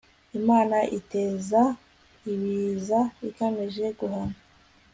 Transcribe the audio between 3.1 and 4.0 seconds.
igamije